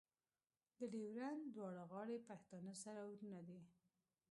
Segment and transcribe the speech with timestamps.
[0.77, 3.59] د ډیورنډ دواړه غاړې پښتانه سره ورونه دي.